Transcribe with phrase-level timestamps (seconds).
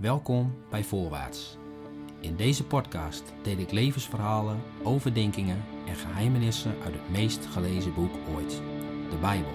[0.00, 1.56] Welkom bij Voorwaarts.
[2.20, 8.62] In deze podcast deel ik levensverhalen, overdenkingen en geheimenissen uit het meest gelezen boek ooit,
[9.10, 9.52] de Bijbel.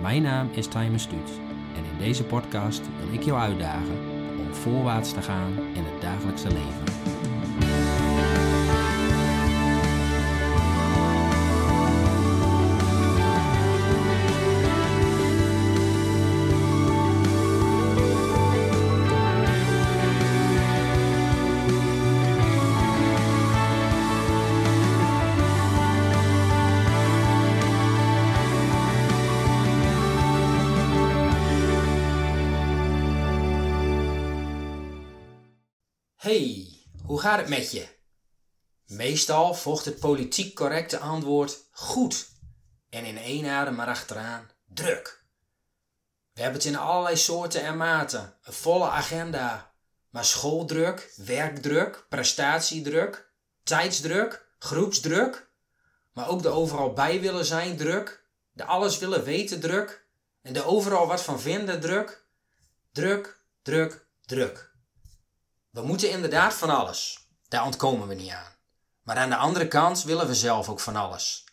[0.00, 1.30] Mijn naam is Timer Stuut
[1.76, 3.98] en in deze podcast wil ik jou uitdagen
[4.38, 6.97] om voorwaarts te gaan in het dagelijkse leven.
[36.18, 36.68] Hey,
[37.04, 37.88] hoe gaat het met je?
[38.86, 42.28] Meestal volgt het politiek correcte antwoord goed.
[42.90, 45.24] En in één adem maar achteraan druk.
[46.32, 49.72] We hebben het in allerlei soorten en maten, een volle agenda.
[50.10, 53.30] Maar schooldruk, werkdruk, prestatiedruk,
[53.62, 55.50] tijdsdruk, groepsdruk.
[56.12, 60.06] Maar ook de overal bij willen zijn druk, de alles willen weten druk
[60.42, 62.26] en de overal wat van vinden druk.
[62.92, 64.67] Druk, druk, druk.
[65.70, 67.28] We moeten inderdaad van alles.
[67.48, 68.56] Daar ontkomen we niet aan.
[69.02, 71.44] Maar aan de andere kant willen we zelf ook van alles.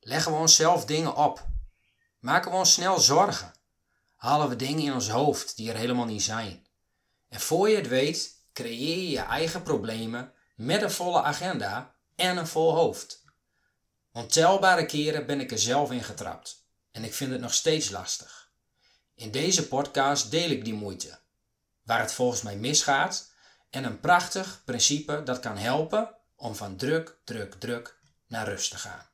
[0.00, 1.46] Leggen we onszelf dingen op?
[2.18, 3.52] Maken we ons snel zorgen?
[4.16, 6.66] Halen we dingen in ons hoofd die er helemaal niet zijn?
[7.28, 12.36] En voor je het weet, creëer je je eigen problemen met een volle agenda en
[12.36, 13.24] een vol hoofd.
[14.12, 18.50] Ontelbare keren ben ik er zelf in getrapt en ik vind het nog steeds lastig.
[19.14, 21.18] In deze podcast deel ik die moeite.
[21.82, 23.32] Waar het volgens mij misgaat
[23.74, 28.78] en een prachtig principe dat kan helpen om van druk, druk, druk naar rust te
[28.78, 29.08] gaan.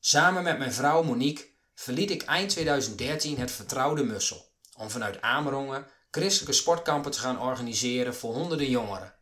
[0.00, 5.86] Samen met mijn vrouw Monique verliet ik eind 2013 het vertrouwde Mussel om vanuit Amerongen
[6.10, 9.14] christelijke sportkampen te gaan organiseren voor honderden jongeren.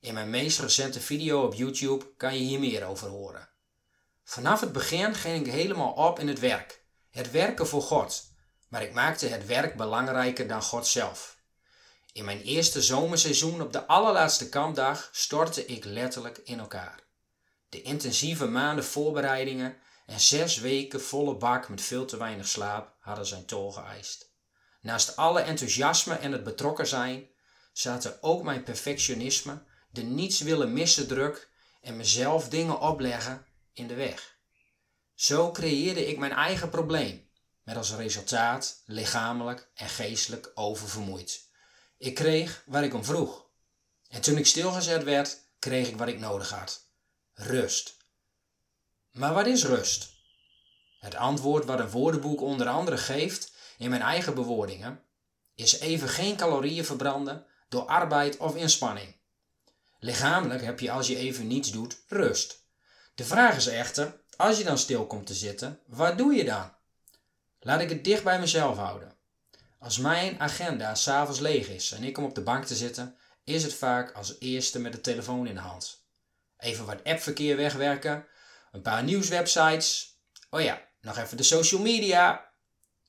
[0.00, 3.48] In mijn meest recente video op YouTube kan je hier meer over horen.
[4.24, 8.22] Vanaf het begin ging ik helemaal op in het werk, het werken voor God,
[8.68, 11.39] maar ik maakte het werk belangrijker dan God zelf.
[12.12, 17.02] In mijn eerste zomerseizoen op de allerlaatste kampdag stortte ik letterlijk in elkaar.
[17.68, 19.76] De intensieve maanden voorbereidingen
[20.06, 24.30] en zes weken volle bak met veel te weinig slaap hadden zijn tol geëist.
[24.80, 27.28] Naast alle enthousiasme en het betrokken zijn,
[27.72, 31.50] zaten ook mijn perfectionisme, de niets willen missen druk
[31.80, 34.36] en mezelf dingen opleggen in de weg.
[35.14, 37.28] Zo creëerde ik mijn eigen probleem,
[37.62, 41.49] met als resultaat lichamelijk en geestelijk oververmoeid.
[42.00, 43.46] Ik kreeg waar ik om vroeg.
[44.08, 46.86] En toen ik stilgezet werd, kreeg ik wat ik nodig had:
[47.34, 47.96] rust.
[49.10, 50.12] Maar wat is rust?
[50.98, 55.02] Het antwoord wat een woordenboek onder andere geeft in mijn eigen bewoordingen
[55.54, 59.16] is even geen calorieën verbranden door arbeid of inspanning.
[59.98, 62.66] Lichamelijk heb je als je even niets doet rust.
[63.14, 66.72] De vraag is echter, als je dan stil komt te zitten, wat doe je dan?
[67.60, 69.18] Laat ik het dicht bij mezelf houden.
[69.80, 73.62] Als mijn agenda s'avonds leeg is en ik kom op de bank te zitten, is
[73.62, 76.04] het vaak als eerste met de telefoon in de hand.
[76.58, 78.26] Even wat appverkeer wegwerken,
[78.72, 80.18] een paar nieuwswebsites,
[80.50, 82.52] oh ja, nog even de social media.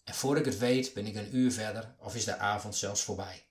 [0.03, 3.03] En voor ik het weet ben ik een uur verder of is de avond zelfs
[3.03, 3.47] voorbij.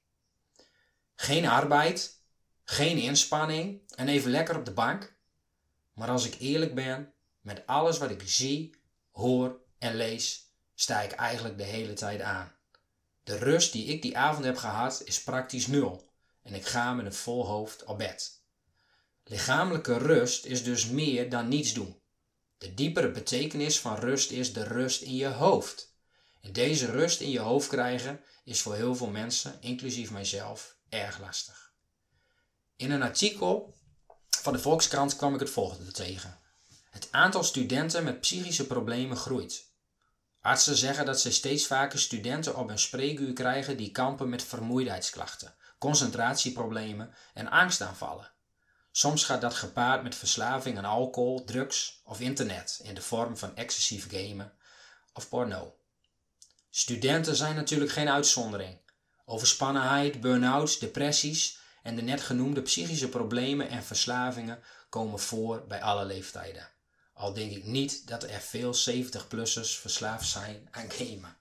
[1.14, 2.20] Geen arbeid,
[2.64, 5.16] geen inspanning en even lekker op de bank.
[5.92, 8.74] Maar als ik eerlijk ben, met alles wat ik zie,
[9.10, 12.58] hoor en lees, sta ik eigenlijk de hele tijd aan.
[13.30, 16.10] De rust die ik die avond heb gehad is praktisch nul
[16.42, 18.42] en ik ga met een vol hoofd op bed.
[19.24, 22.00] Lichamelijke rust is dus meer dan niets doen.
[22.58, 25.94] De diepere betekenis van rust is de rust in je hoofd.
[26.40, 31.20] En deze rust in je hoofd krijgen is voor heel veel mensen, inclusief mijzelf, erg
[31.20, 31.72] lastig.
[32.76, 33.74] In een artikel
[34.40, 36.38] van de Volkskrant kwam ik het volgende tegen.
[36.90, 39.69] Het aantal studenten met psychische problemen groeit.
[40.40, 45.54] Artsen zeggen dat ze steeds vaker studenten op een spreekuur krijgen die kampen met vermoeidheidsklachten,
[45.78, 48.30] concentratieproblemen en angstaanvallen.
[48.92, 53.56] Soms gaat dat gepaard met verslaving aan alcohol, drugs of internet in de vorm van
[53.56, 54.52] excessief gamen
[55.12, 55.74] of porno.
[56.70, 58.78] Studenten zijn natuurlijk geen uitzondering.
[59.24, 66.04] Overspannenheid, burn-outs, depressies en de net genoemde psychische problemen en verslavingen komen voor bij alle
[66.04, 66.68] leeftijden.
[67.20, 71.36] Al denk ik niet dat er veel 70-plussers verslaafd zijn aan gamen.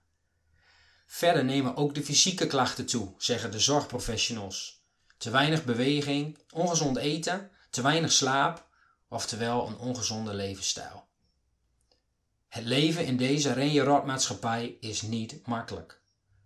[1.06, 4.84] Verder nemen ook de fysieke klachten toe, zeggen de zorgprofessionals.
[5.18, 8.68] Te weinig beweging, ongezond eten, te weinig slaap,
[9.10, 11.08] oftewel een ongezonde levensstijl.
[12.48, 16.02] Het leven in deze renje is niet makkelijk.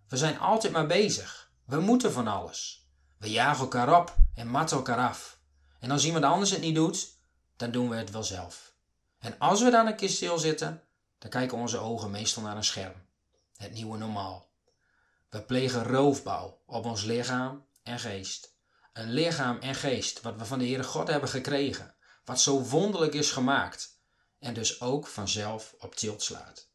[0.08, 1.50] We zijn altijd maar bezig.
[1.64, 2.88] We moeten van alles.
[3.18, 5.38] We jagen elkaar op en matten elkaar af.
[5.80, 7.08] En als iemand anders het niet doet,
[7.56, 8.73] dan doen we het wel zelf.
[9.24, 10.82] En als we dan een keer stilzitten,
[11.18, 13.06] dan kijken onze ogen meestal naar een scherm.
[13.56, 14.48] Het nieuwe normaal.
[15.28, 18.54] We plegen roofbouw op ons lichaam en geest.
[18.92, 21.94] Een lichaam en geest wat we van de Heere God hebben gekregen,
[22.24, 23.98] wat zo wonderlijk is gemaakt
[24.38, 26.68] en dus ook vanzelf op tilt slaat.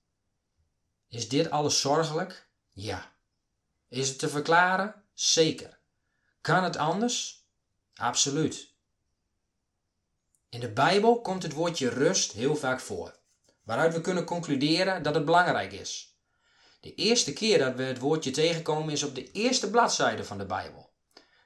[1.08, 2.50] Is dit alles zorgelijk?
[2.70, 3.12] Ja.
[3.88, 5.04] Is het te verklaren?
[5.14, 5.80] Zeker.
[6.42, 7.46] Kan het anders?
[7.96, 8.74] Absoluut.
[10.50, 13.20] In de Bijbel komt het woordje rust heel vaak voor,
[13.64, 16.18] waaruit we kunnen concluderen dat het belangrijk is.
[16.82, 20.46] De eerste keer dat we het woordje tegenkomen is op de eerste bladzijde van de
[20.46, 20.90] Bijbel.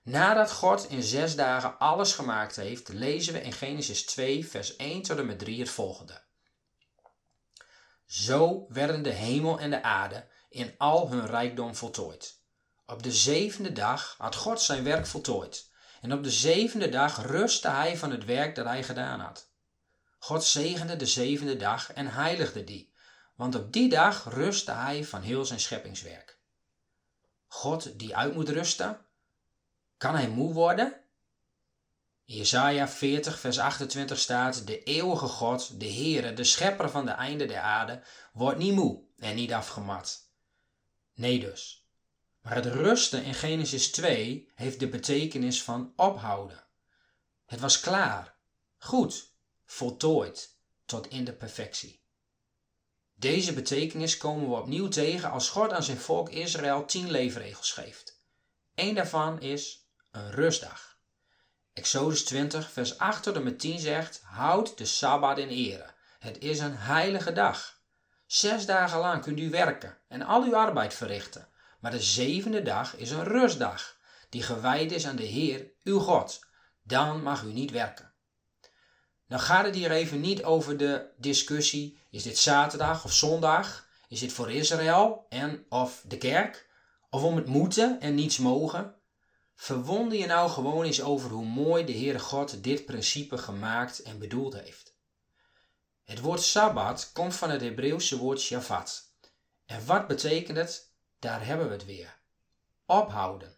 [0.04, 5.02] Nadat God in zes dagen alles gemaakt heeft, lezen we in Genesis 2, vers 1
[5.02, 6.22] tot en met 3 het volgende.
[8.06, 12.42] Zo werden de hemel en de aarde in al hun rijkdom voltooid.
[12.86, 15.72] Op de zevende dag had God zijn werk voltooid.
[16.04, 19.50] En op de zevende dag rustte hij van het werk dat hij gedaan had.
[20.18, 22.94] God zegende de zevende dag en heiligde die,
[23.36, 26.40] want op die dag rustte hij van heel zijn scheppingswerk.
[27.48, 29.06] God die uit moet rusten,
[29.98, 31.02] kan hij moe worden?
[32.26, 37.12] In Jesaja 40 vers 28 staat, de eeuwige God, de Heere, de schepper van de
[37.12, 38.04] einde der aarde,
[38.34, 40.30] wordt niet moe en niet afgemat.
[41.14, 41.83] Nee dus.
[42.44, 46.64] Maar het rusten in Genesis 2 heeft de betekenis van ophouden.
[47.46, 48.36] Het was klaar,
[48.78, 49.32] goed,
[49.66, 50.56] voltooid,
[50.86, 52.02] tot in de perfectie.
[53.14, 58.22] Deze betekenis komen we opnieuw tegen als God aan zijn volk Israël tien leefregels geeft.
[58.76, 60.98] Eén daarvan is een rustdag.
[61.74, 65.94] Exodus 20, vers 8 tot en met 10 zegt: Houd de Sabbat in ere.
[66.20, 67.82] Het is een heilige dag.
[68.26, 71.48] Zes dagen lang kunt u werken en al uw arbeid verrichten.
[71.84, 73.98] Maar de zevende dag is een rustdag,
[74.30, 76.46] die gewijd is aan de Heer, uw God.
[76.84, 78.14] Dan mag u niet werken.
[79.28, 83.88] Dan gaat het hier even niet over de discussie: is dit zaterdag of zondag?
[84.08, 86.70] Is dit voor Israël en of de kerk?
[87.10, 88.96] Of om het moeten en niets mogen?
[89.56, 94.20] Verwonder je nou gewoon eens over hoe mooi de Heere God dit principe gemaakt en
[94.20, 94.96] bedoeld heeft.
[96.04, 99.12] Het woord Sabbat komt van het Hebreeuwse woord Shabbat.
[99.66, 100.92] En wat betekent het?
[101.24, 102.18] Daar hebben we het weer.
[102.86, 103.58] Ophouden.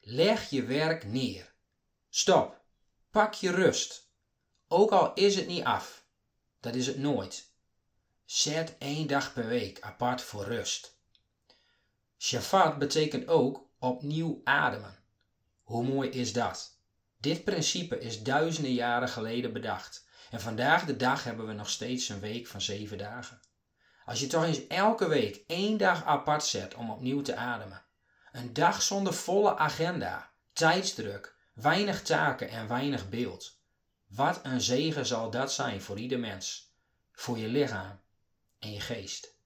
[0.00, 1.52] Leg je werk neer.
[2.08, 2.60] Stop.
[3.10, 4.10] Pak je rust.
[4.68, 6.04] Ook al is het niet af.
[6.60, 7.50] Dat is het nooit.
[8.24, 10.96] Zet één dag per week apart voor rust.
[12.18, 14.98] Shabbat betekent ook opnieuw ademen.
[15.62, 16.78] Hoe mooi is dat?
[17.16, 20.06] Dit principe is duizenden jaren geleden bedacht.
[20.30, 23.40] En vandaag de dag hebben we nog steeds een week van zeven dagen.
[24.04, 27.84] Als je toch eens elke week één dag apart zet om opnieuw te ademen.
[28.32, 33.60] Een dag zonder volle agenda, tijdsdruk, weinig taken en weinig beeld.
[34.08, 36.74] Wat een zegen zal dat zijn voor ieder mens,
[37.12, 38.00] voor je lichaam
[38.58, 39.36] en je geest.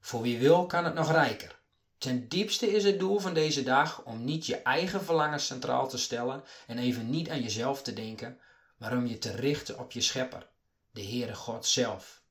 [0.00, 1.60] Voor wie wil kan het nog rijker.
[1.98, 5.98] Ten diepste is het doel van deze dag om niet je eigen verlangen centraal te
[5.98, 8.40] stellen en even niet aan jezelf te denken,
[8.76, 10.48] maar om je te richten op je schepper,
[10.90, 12.22] de Heere God zelf.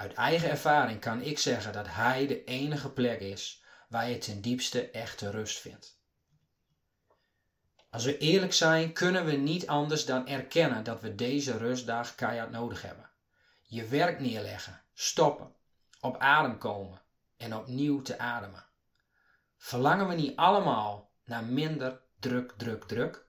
[0.00, 4.40] Uit eigen ervaring kan ik zeggen dat Hij de enige plek is waar je ten
[4.40, 6.00] diepste echte rust vindt.
[7.90, 12.50] Als we eerlijk zijn, kunnen we niet anders dan erkennen dat we deze rustdag keihard
[12.50, 13.10] nodig hebben.
[13.62, 15.54] Je werk neerleggen, stoppen,
[16.00, 17.02] op adem komen
[17.36, 18.66] en opnieuw te ademen.
[19.56, 23.26] Verlangen we niet allemaal naar minder druk, druk, druk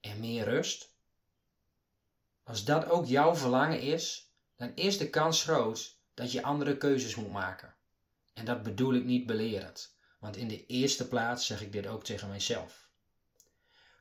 [0.00, 0.94] en meer rust?
[2.42, 7.14] Als dat ook jouw verlangen is, dan is de kans groot dat je andere keuzes
[7.14, 7.74] moet maken.
[8.32, 12.04] En dat bedoel ik niet belerend, want in de eerste plaats zeg ik dit ook
[12.04, 12.88] tegen mijzelf.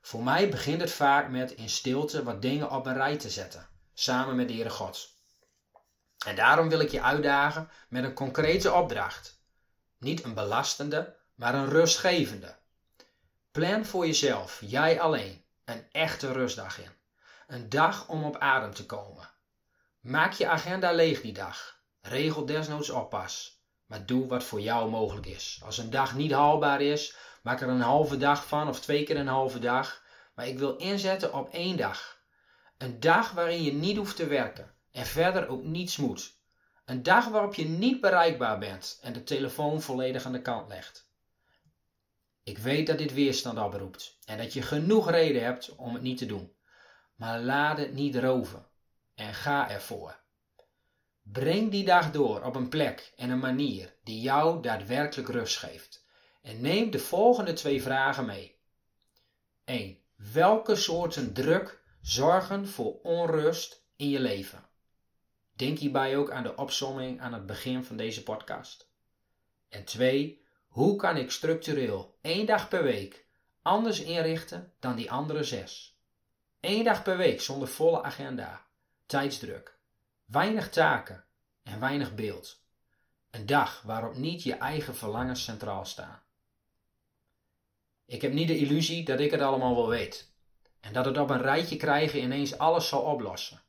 [0.01, 3.67] Voor mij begint het vaak met in stilte wat dingen op een rij te zetten,
[3.93, 5.09] samen met de Heere God.
[6.25, 9.39] En daarom wil ik je uitdagen met een concrete opdracht.
[9.97, 12.59] Niet een belastende, maar een rustgevende.
[13.51, 16.91] Plan voor jezelf, jij alleen, een echte rustdag in.
[17.47, 19.29] Een dag om op adem te komen.
[19.99, 21.80] Maak je agenda leeg die dag.
[22.01, 23.59] Regel desnoods oppas.
[23.85, 25.61] Maar doe wat voor jou mogelijk is.
[25.65, 29.17] Als een dag niet haalbaar is, maak er een halve dag van of twee keer
[29.17, 30.03] een halve dag.
[30.35, 32.19] Maar ik wil inzetten op één dag.
[32.77, 36.39] Een dag waarin je niet hoeft te werken en verder ook niets moet.
[36.85, 41.09] Een dag waarop je niet bereikbaar bent en de telefoon volledig aan de kant legt.
[42.43, 46.17] Ik weet dat dit weerstand oproept en dat je genoeg reden hebt om het niet
[46.17, 46.55] te doen.
[47.15, 48.67] Maar laat het niet roven
[49.15, 50.20] en ga ervoor.
[51.21, 56.05] Breng die dag door op een plek en een manier die jou daadwerkelijk rust geeft.
[56.41, 58.59] En neem de volgende twee vragen mee.
[59.65, 59.97] 1.
[60.15, 64.65] Welke soorten druk zorgen voor onrust in je leven?
[65.55, 68.89] Denk hierbij ook aan de opsomming aan het begin van deze podcast.
[69.69, 70.45] En 2.
[70.67, 73.25] Hoe kan ik structureel één dag per week
[73.61, 75.99] anders inrichten dan die andere zes?
[76.59, 78.65] Eén dag per week zonder volle agenda,
[79.05, 79.77] tijdsdruk,
[80.31, 81.25] weinig taken
[81.63, 82.61] en weinig beeld.
[83.29, 86.21] Een dag waarop niet je eigen verlangens centraal staan.
[88.05, 90.33] Ik heb niet de illusie dat ik het allemaal wel weet
[90.79, 93.61] en dat het op een rijtje krijgen ineens alles zal oplossen.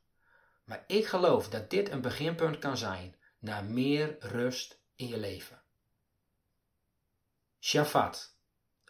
[0.63, 5.61] Maar ik geloof dat dit een beginpunt kan zijn naar meer rust in je leven.
[7.59, 8.37] Shafat,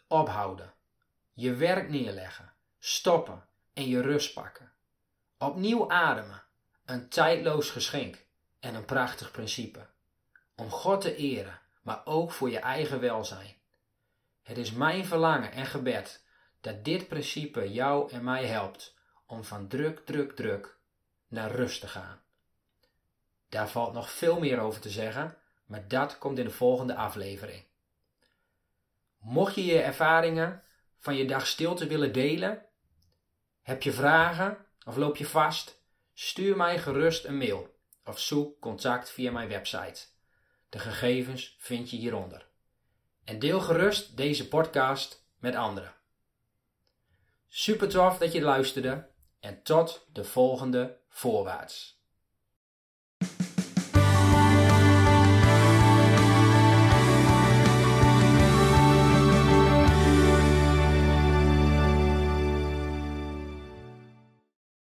[0.07, 0.73] ophouden,
[1.33, 4.71] je werk neerleggen, stoppen en je rust pakken.
[5.37, 6.42] Opnieuw ademen,
[6.85, 8.25] een tijdloos geschenk
[8.59, 9.87] en een prachtig principe.
[10.55, 13.55] Om God te eren, maar ook voor je eigen welzijn.
[14.41, 16.23] Het is mijn verlangen en gebed
[16.61, 20.77] dat dit principe jou en mij helpt om van druk, druk, druk
[21.27, 22.21] naar rust te gaan.
[23.49, 27.65] Daar valt nog veel meer over te zeggen, maar dat komt in de volgende aflevering.
[29.17, 30.63] Mocht je je ervaringen
[30.99, 32.65] van je dag stilte willen delen,
[33.61, 35.82] heb je vragen of loop je vast,
[36.13, 40.01] stuur mij gerust een mail of zoek contact via mijn website.
[40.70, 42.46] De gegevens vind je hieronder.
[43.24, 45.93] En deel gerust deze podcast met anderen.
[47.48, 52.02] Super tof dat je luisterde en tot de volgende voorwaarts.